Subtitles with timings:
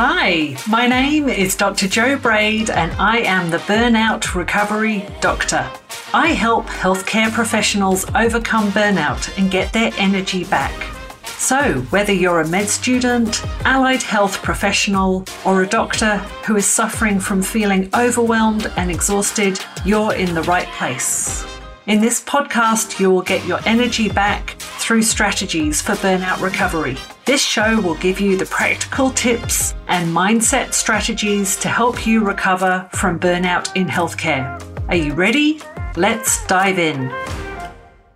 [0.00, 1.88] Hi, my name is Dr.
[1.88, 5.68] Jo Braid, and I am the Burnout Recovery Doctor.
[6.14, 10.72] I help healthcare professionals overcome burnout and get their energy back.
[11.26, 17.18] So, whether you're a med student, allied health professional, or a doctor who is suffering
[17.18, 21.44] from feeling overwhelmed and exhausted, you're in the right place.
[21.88, 26.98] In this podcast, you will get your energy back through strategies for burnout recovery.
[27.24, 32.86] This show will give you the practical tips and mindset strategies to help you recover
[32.92, 34.62] from burnout in healthcare.
[34.88, 35.62] Are you ready?
[35.96, 37.10] Let's dive in.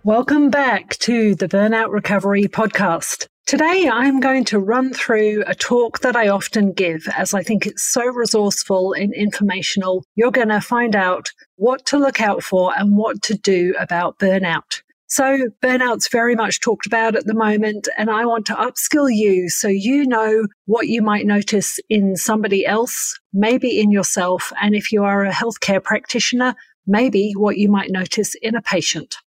[0.03, 3.25] Welcome back to the Burnout Recovery Podcast.
[3.45, 7.65] Today, I'm going to run through a talk that I often give as I think
[7.65, 10.05] it's so resourceful and informational.
[10.15, 14.17] You're going to find out what to look out for and what to do about
[14.17, 14.81] burnout.
[15.07, 19.49] So, burnout's very much talked about at the moment, and I want to upskill you
[19.49, 24.91] so you know what you might notice in somebody else, maybe in yourself, and if
[24.91, 26.55] you are a healthcare practitioner,
[26.87, 29.17] maybe what you might notice in a patient.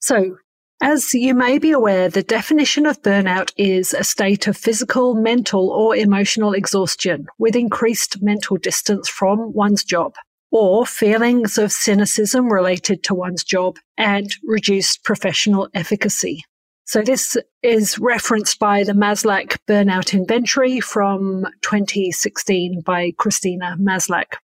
[0.00, 0.38] So,
[0.80, 5.70] as you may be aware, the definition of burnout is a state of physical, mental,
[5.70, 10.14] or emotional exhaustion with increased mental distance from one's job
[10.50, 16.42] or feelings of cynicism related to one's job and reduced professional efficacy.
[16.84, 24.36] So this is referenced by the Maslach Burnout Inventory from 2016 by Christina Maslach.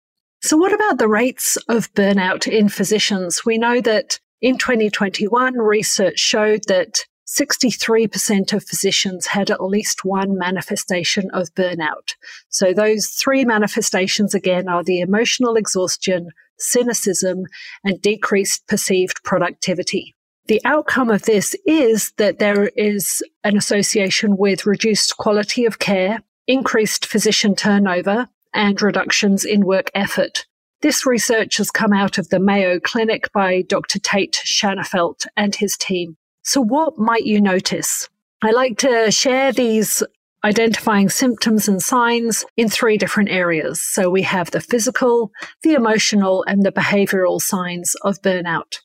[0.42, 3.44] So what about the rates of burnout in physicians?
[3.44, 10.36] We know that in 2021, research showed that 63% of physicians had at least one
[10.36, 12.14] manifestation of burnout.
[12.48, 17.44] So those three manifestations again are the emotional exhaustion, cynicism,
[17.84, 20.16] and decreased perceived productivity.
[20.46, 26.22] The outcome of this is that there is an association with reduced quality of care,
[26.48, 30.46] increased physician turnover, and reductions in work effort.
[30.82, 33.98] This research has come out of the Mayo Clinic by Dr.
[33.98, 36.16] Tate Shanafelt and his team.
[36.42, 38.08] So, what might you notice?
[38.40, 40.02] I like to share these
[40.42, 43.82] identifying symptoms and signs in three different areas.
[43.82, 45.32] So, we have the physical,
[45.62, 48.78] the emotional, and the behavioral signs of burnout.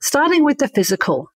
[0.00, 1.30] Starting with the physical,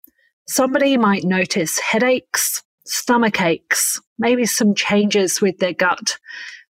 [0.49, 6.19] somebody might notice headaches, stomach aches, maybe some changes with their gut,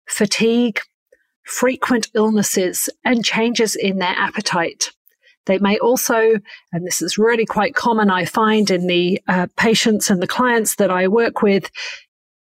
[0.06, 0.78] fatigue,
[1.44, 4.90] frequent illnesses, and changes in their appetite.
[5.46, 6.38] They may also,
[6.72, 10.76] and this is really quite common, I find in the uh, patients and the clients
[10.76, 11.70] that I work with,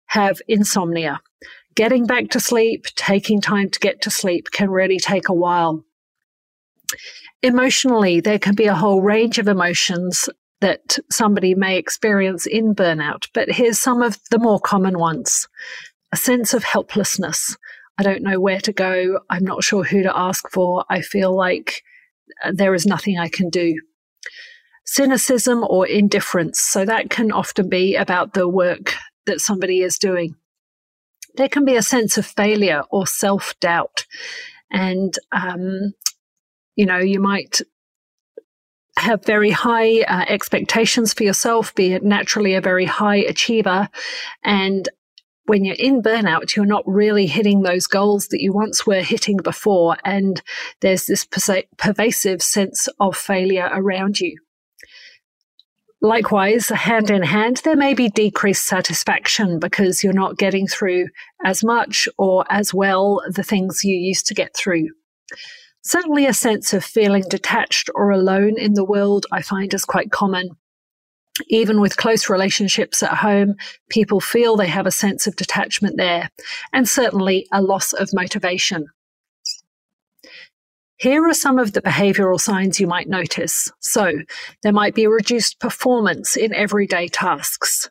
[0.06, 1.21] have insomnia.
[1.75, 5.84] Getting back to sleep, taking time to get to sleep can really take a while.
[7.43, 10.28] Emotionally, there can be a whole range of emotions
[10.61, 15.49] that somebody may experience in burnout, but here's some of the more common ones
[16.12, 17.56] a sense of helplessness.
[17.99, 19.21] I don't know where to go.
[19.31, 20.84] I'm not sure who to ask for.
[20.88, 21.82] I feel like
[22.53, 23.81] there is nothing I can do.
[24.84, 26.60] Cynicism or indifference.
[26.60, 28.94] So that can often be about the work
[29.27, 30.34] that somebody is doing.
[31.37, 34.06] There can be a sense of failure or self doubt.
[34.71, 35.94] And, um,
[36.77, 37.60] you know, you might
[38.97, 43.88] have very high uh, expectations for yourself, be naturally a very high achiever,
[44.44, 44.88] and
[45.47, 49.37] when you're in burnout, you're not really hitting those goals that you once were hitting
[49.37, 49.97] before.
[50.05, 50.43] And
[50.81, 51.27] there's this
[51.77, 54.37] pervasive sense of failure around you.
[56.00, 61.06] Likewise, hand in hand, there may be decreased satisfaction because you're not getting through
[61.44, 64.88] as much or as well the things you used to get through.
[65.83, 70.10] Certainly, a sense of feeling detached or alone in the world I find is quite
[70.10, 70.50] common
[71.49, 73.55] even with close relationships at home,
[73.89, 76.31] people feel they have a sense of detachment there,
[76.72, 78.87] and certainly a loss of motivation.
[80.97, 83.71] Here are some of the behavioral signs you might notice.
[83.81, 84.12] So,
[84.62, 87.91] there might be reduced performance in everyday tasks.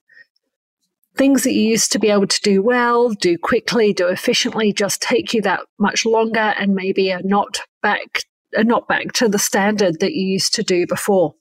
[1.16, 5.02] Things that you used to be able to do well, do quickly, do efficiently just
[5.02, 8.24] take you that much longer and maybe are not back
[8.56, 11.36] are not back to the standard that you used to do before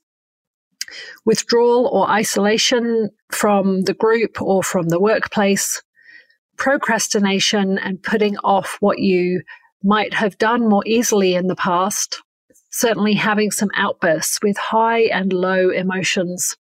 [1.25, 5.81] withdrawal or isolation from the group or from the workplace,
[6.57, 9.41] procrastination and putting off what you
[9.83, 12.21] might have done more easily in the past,
[12.71, 16.55] certainly having some outbursts with high and low emotions,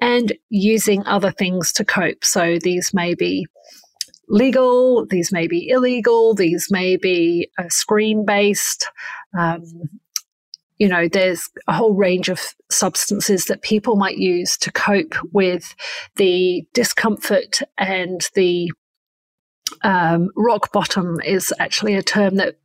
[0.00, 2.24] and using other things to cope.
[2.24, 3.46] So these may be
[4.28, 8.88] legal, these may be illegal, these may be uh, screen based.
[9.38, 9.64] Um,
[10.80, 12.40] you know, there's a whole range of
[12.70, 15.74] substances that people might use to cope with
[16.16, 18.72] the discomfort and the
[19.82, 22.58] um, rock bottom is actually a term that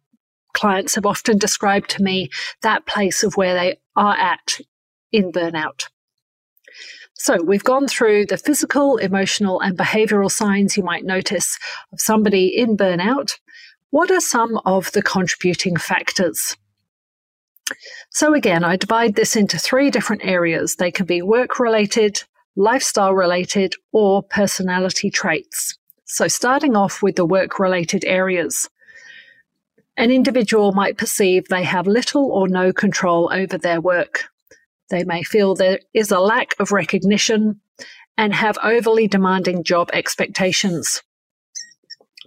[0.54, 2.30] clients have often described to me
[2.62, 4.60] that place of where they are at
[5.12, 5.90] in burnout.
[7.16, 11.58] So, we've gone through the physical, emotional, and behavioral signs you might notice
[11.92, 13.34] of somebody in burnout.
[13.90, 16.56] What are some of the contributing factors?
[18.10, 20.76] So, again, I divide this into three different areas.
[20.76, 22.24] They can be work related,
[22.56, 25.78] lifestyle related, or personality traits.
[26.06, 28.70] So, starting off with the work related areas.
[29.98, 34.26] An individual might perceive they have little or no control over their work.
[34.90, 37.62] They may feel there is a lack of recognition
[38.18, 41.02] and have overly demanding job expectations.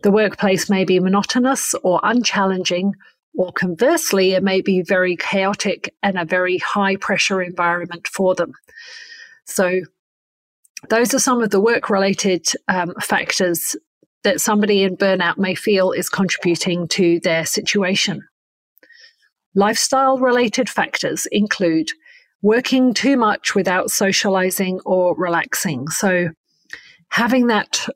[0.02, 2.94] The workplace may be monotonous or unchallenging,
[3.34, 8.52] or conversely, it may be very chaotic and a very high pressure environment for them.
[9.44, 9.80] So,
[10.88, 13.76] those are some of the work related um, factors
[14.22, 18.22] that somebody in burnout may feel is contributing to their situation.
[19.54, 21.88] Lifestyle related factors include
[22.42, 25.88] working too much without socializing or relaxing.
[25.88, 26.28] So,
[27.08, 27.88] having that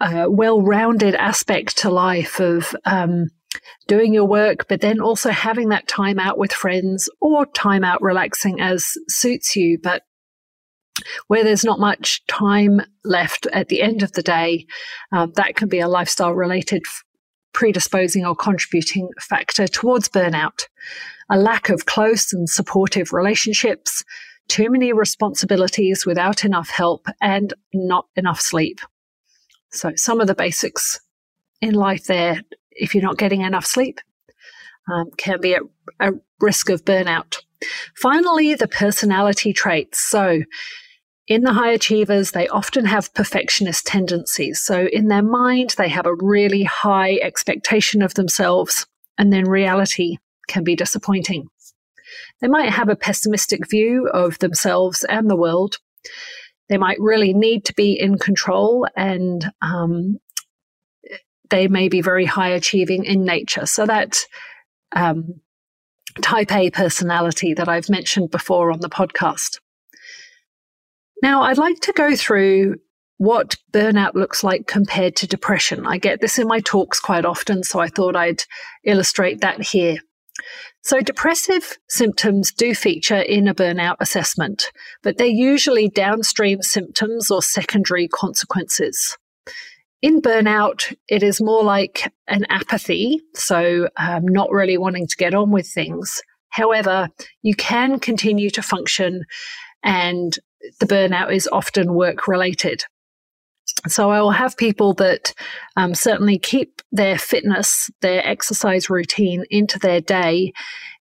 [0.00, 3.30] uh, well rounded aspect to life of um,
[3.86, 8.02] doing your work, but then also having that time out with friends or time out
[8.02, 10.02] relaxing as suits you, but
[11.26, 14.66] where there's not much time left at the end of the day,
[15.12, 16.82] uh, that can be a lifestyle related
[17.52, 20.64] predisposing or contributing factor towards burnout
[21.30, 24.04] a lack of close and supportive relationships,
[24.48, 28.80] too many responsibilities without enough help, and not enough sleep.
[29.72, 31.00] So, some of the basics
[31.60, 32.42] in life there,
[32.76, 34.00] if you're not getting enough sleep,
[34.92, 35.62] um, can be at
[36.00, 37.36] a risk of burnout.
[37.96, 40.00] Finally, the personality traits.
[40.00, 40.42] So,
[41.26, 44.62] in the high achievers, they often have perfectionist tendencies.
[44.62, 48.86] So, in their mind, they have a really high expectation of themselves,
[49.18, 51.48] and then reality can be disappointing.
[52.40, 55.78] They might have a pessimistic view of themselves and the world.
[56.68, 60.18] They might really need to be in control and um,
[61.50, 63.66] they may be very high achieving in nature.
[63.66, 64.18] So that
[64.94, 65.40] um,
[66.22, 69.58] type A personality that I've mentioned before on the podcast.
[71.22, 72.76] Now, I'd like to go through
[73.18, 75.86] what burnout looks like compared to depression.
[75.86, 78.42] I get this in my talks quite often, so I thought I'd
[78.84, 79.98] illustrate that here.
[80.82, 84.70] So, depressive symptoms do feature in a burnout assessment,
[85.02, 89.16] but they're usually downstream symptoms or secondary consequences.
[90.06, 95.34] In burnout, it is more like an apathy, so um, not really wanting to get
[95.34, 96.22] on with things.
[96.50, 97.08] However,
[97.42, 99.24] you can continue to function,
[99.82, 100.38] and
[100.78, 102.84] the burnout is often work related.
[103.88, 105.34] So I will have people that
[105.76, 110.52] um, certainly keep their fitness, their exercise routine into their day,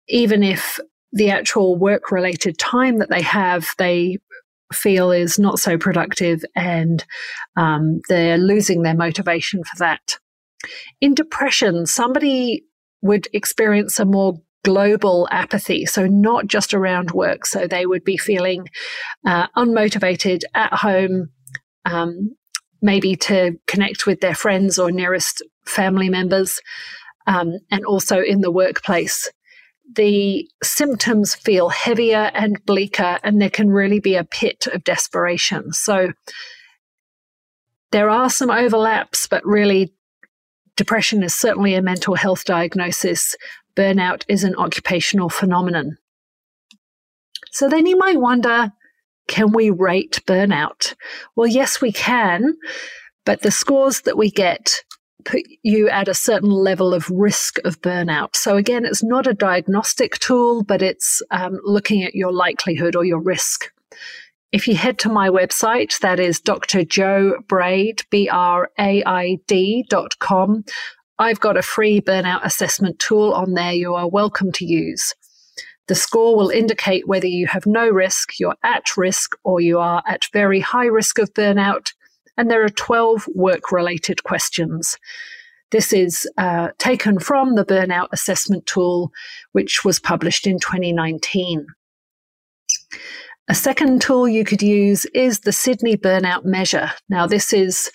[0.08, 0.80] even if
[1.12, 4.16] the actual work related time that they have, they
[4.72, 7.04] feel is not so productive and
[7.56, 10.18] um, they're losing their motivation for that.
[11.00, 12.64] In depression, somebody
[13.02, 14.34] would experience a more
[14.64, 15.84] global apathy.
[15.86, 17.46] So, not just around work.
[17.46, 18.66] So, they would be feeling
[19.26, 21.30] uh, unmotivated at home,
[21.84, 22.34] um,
[22.80, 26.60] maybe to connect with their friends or nearest family members,
[27.26, 29.30] um, and also in the workplace.
[29.92, 35.72] The symptoms feel heavier and bleaker, and there can really be a pit of desperation.
[35.72, 36.12] So,
[37.92, 39.94] there are some overlaps, but really,
[40.76, 43.36] depression is certainly a mental health diagnosis.
[43.76, 45.98] Burnout is an occupational phenomenon.
[47.52, 48.72] So, then you might wonder
[49.28, 50.94] can we rate burnout?
[51.36, 52.56] Well, yes, we can,
[53.24, 54.82] but the scores that we get
[55.24, 58.36] put you at a certain level of risk of burnout.
[58.36, 63.04] So, again, it's not a diagnostic tool, but it's um, looking at your likelihood or
[63.04, 63.72] your risk.
[64.52, 66.84] If you head to my website, that is Dr.
[66.84, 70.64] Jo Braid, B R A I D dot com,
[71.18, 75.14] I've got a free burnout assessment tool on there you are welcome to use.
[75.86, 80.02] The score will indicate whether you have no risk, you're at risk, or you are
[80.08, 81.92] at very high risk of burnout.
[82.36, 84.96] And there are 12 work related questions.
[85.70, 89.10] This is uh, taken from the Burnout Assessment Tool,
[89.52, 91.66] which was published in 2019.
[93.48, 96.92] A second tool you could use is the Sydney Burnout Measure.
[97.08, 97.90] Now, this is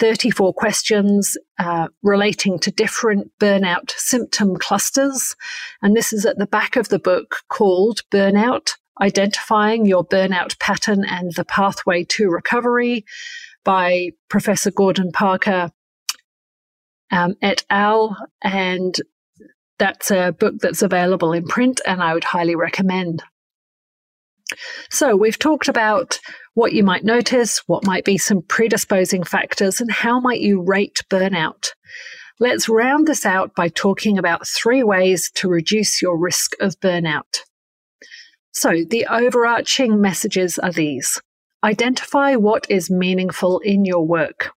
[0.00, 5.36] 34 questions uh, relating to different burnout symptom clusters.
[5.82, 11.04] And this is at the back of the book called Burnout Identifying Your Burnout Pattern
[11.04, 13.04] and the Pathway to Recovery
[13.64, 15.70] by Professor Gordon Parker,
[17.10, 18.16] um, et al.
[18.42, 18.94] And
[19.78, 23.22] that's a book that's available in print, and I would highly recommend.
[24.90, 26.18] So, we've talked about
[26.54, 31.00] what you might notice, what might be some predisposing factors, and how might you rate
[31.08, 31.68] burnout.
[32.40, 37.40] Let's round this out by talking about three ways to reduce your risk of burnout.
[38.52, 41.20] So, the overarching messages are these
[41.62, 44.52] identify what is meaningful in your work.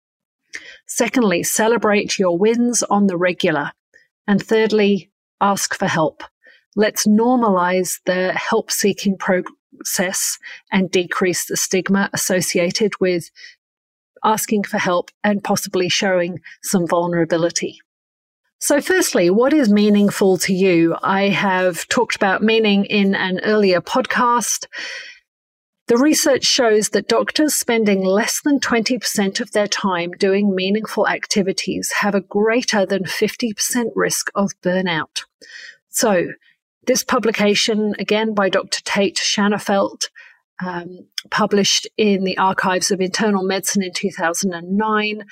[0.87, 3.71] Secondly, celebrate your wins on the regular.
[4.27, 6.23] And thirdly, ask for help.
[6.75, 10.37] Let's normalize the help seeking process
[10.71, 13.29] and decrease the stigma associated with
[14.23, 17.79] asking for help and possibly showing some vulnerability.
[18.59, 20.95] So, firstly, what is meaningful to you?
[21.01, 24.67] I have talked about meaning in an earlier podcast.
[25.91, 31.91] The research shows that doctors spending less than 20% of their time doing meaningful activities
[31.99, 35.25] have a greater than 50% risk of burnout.
[35.89, 36.27] So,
[36.87, 38.79] this publication, again by Dr.
[38.85, 40.07] Tate Shanafelt,
[40.65, 45.25] um, published in the Archives of Internal Medicine in 2009,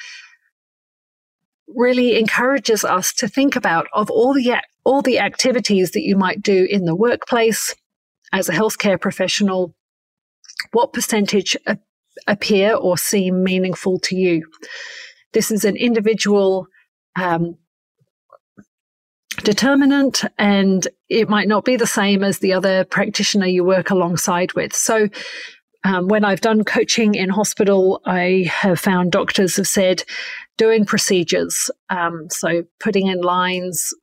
[1.69, 6.41] really encourages us to think about of all the all the activities that you might
[6.41, 7.73] do in the workplace
[8.33, 9.73] as a healthcare professional
[10.71, 11.57] what percentage
[12.27, 14.45] appear or seem meaningful to you.
[15.33, 16.67] This is an individual
[17.15, 17.57] um,
[19.43, 24.53] determinant and it might not be the same as the other practitioner you work alongside
[24.53, 24.73] with.
[24.73, 25.09] So
[25.83, 30.03] um, when I've done coaching in hospital, I have found doctors have said
[30.57, 33.93] doing procedures, um, so putting in lines,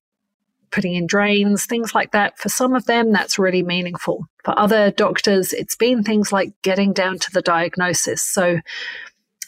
[0.77, 2.39] putting in drains, things like that.
[2.39, 4.27] For some of them, that's really meaningful.
[4.45, 8.23] For other doctors, it's been things like getting down to the diagnosis.
[8.23, 8.59] So,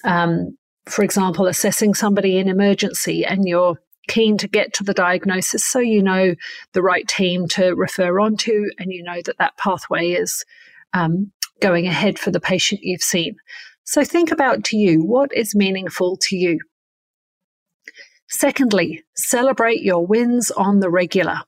[0.04, 0.56] um,
[0.86, 3.76] for example, assessing somebody in emergency and you're
[4.08, 6.34] keen to get to the diagnosis so you know
[6.72, 10.46] the right team to refer on to and you know that that pathway is
[10.94, 11.30] um,
[11.60, 13.36] going ahead for the patient you've seen.
[13.84, 16.58] So think about to you what is meaningful to you.
[18.28, 21.40] Secondly, celebrate your wins on the regular.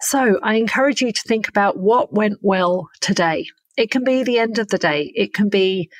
[0.00, 3.46] So I encourage you to think about what went well today.
[3.76, 5.90] It can be the end of the day, it can be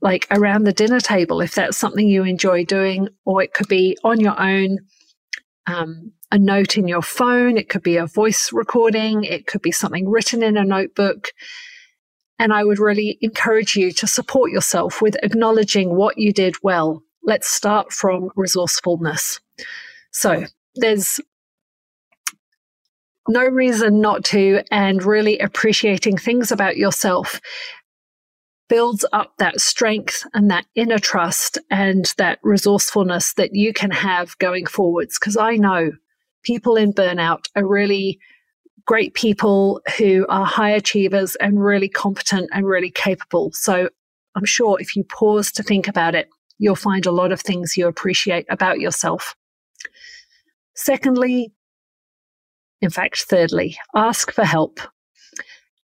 [0.00, 3.98] like around the dinner table if that's something you enjoy doing, or it could be
[4.02, 4.78] on your own.
[5.66, 9.72] Um, a note in your phone, it could be a voice recording, it could be
[9.72, 11.32] something written in a notebook.
[12.38, 17.02] And I would really encourage you to support yourself with acknowledging what you did well.
[17.22, 19.40] Let's start from resourcefulness.
[20.10, 21.20] So there's
[23.28, 27.40] no reason not to, and really appreciating things about yourself
[28.68, 34.38] builds up that strength and that inner trust and that resourcefulness that you can have
[34.38, 35.18] going forwards.
[35.18, 35.90] Because I know
[36.44, 38.18] people in burnout are really
[38.86, 43.50] great people who are high achievers and really competent and really capable.
[43.52, 43.88] So
[44.36, 46.28] I'm sure if you pause to think about it,
[46.60, 49.34] you'll find a lot of things you appreciate about yourself.
[50.76, 51.52] Secondly,
[52.80, 54.78] in fact, thirdly, ask for help.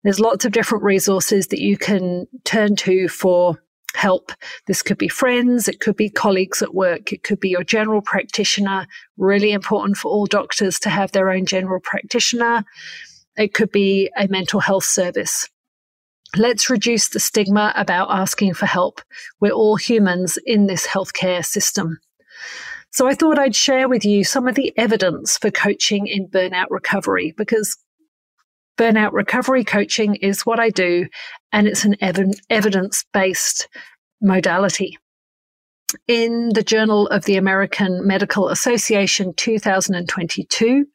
[0.02, 3.62] There's lots of different resources that you can turn to for
[3.94, 4.32] help.
[4.66, 8.02] This could be friends, it could be colleagues at work, it could be your general
[8.02, 8.86] practitioner.
[9.16, 12.64] Really important for all doctors to have their own general practitioner.
[13.36, 15.48] It could be a mental health service.
[16.36, 19.00] Let's reduce the stigma about asking for help.
[19.40, 21.98] We're all humans in this healthcare system.
[22.90, 26.66] So I thought I'd share with you some of the evidence for coaching in burnout
[26.70, 27.76] recovery because
[28.78, 31.06] burnout recovery coaching is what I do
[31.52, 33.68] and it's an ev- evidence based
[34.20, 34.98] modality.
[36.08, 40.86] In the Journal of the American Medical Association 2022,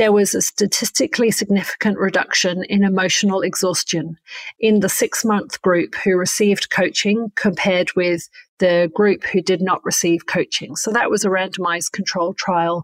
[0.00, 4.16] there was a statistically significant reduction in emotional exhaustion
[4.58, 8.26] in the six month group who received coaching compared with
[8.60, 10.74] the group who did not receive coaching.
[10.74, 12.82] So that was a randomized control trial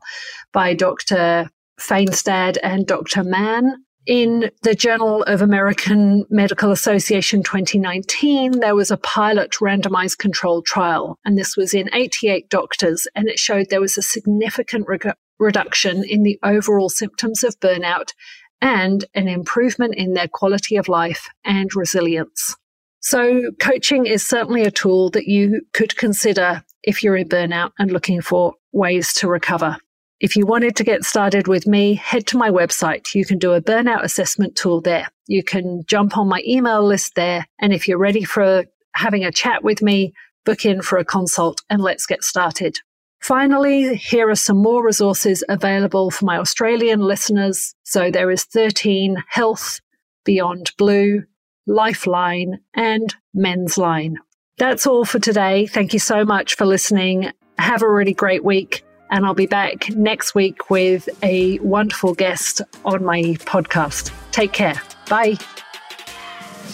[0.53, 1.51] by Dr.
[1.81, 3.25] Fainstad and Dr.
[3.25, 10.65] Mann in the Journal of American Medical Association 2019, there was a pilot randomized controlled
[10.65, 15.13] trial, and this was in 88 doctors, and it showed there was a significant re-
[15.38, 18.12] reduction in the overall symptoms of burnout
[18.61, 22.57] and an improvement in their quality of life and resilience.
[23.00, 27.93] So, coaching is certainly a tool that you could consider if you're in burnout and
[27.93, 29.76] looking for ways to recover.
[30.19, 33.14] If you wanted to get started with me, head to my website.
[33.14, 35.09] You can do a burnout assessment tool there.
[35.26, 37.47] You can jump on my email list there.
[37.61, 38.64] And if you're ready for
[38.95, 40.14] having a chat with me,
[40.47, 42.78] book in for a consult and let's get started.
[43.26, 47.75] Finally, here are some more resources available for my Australian listeners.
[47.83, 49.80] So there is 13 Health,
[50.25, 51.25] Beyond Blue,
[51.66, 54.14] Lifeline, and Men's Line.
[54.59, 55.66] That's all for today.
[55.66, 57.33] Thank you so much for listening.
[57.59, 58.85] Have a really great week.
[59.11, 64.12] And I'll be back next week with a wonderful guest on my podcast.
[64.30, 64.80] Take care.
[65.09, 65.37] Bye.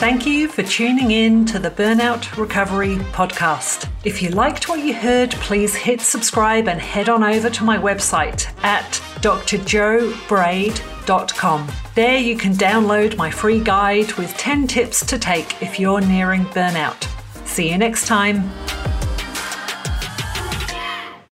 [0.03, 3.89] Thank you for tuning in to the Burnout Recovery Podcast.
[4.03, 7.79] If you liked what you heard, please hit subscribe and head on over to my
[7.79, 8.91] website at
[9.23, 11.69] drjobraid.com.
[11.95, 16.47] There you can download my free guide with 10 tips to take if you're nearing
[16.47, 17.07] burnout.
[17.47, 18.51] See you next time.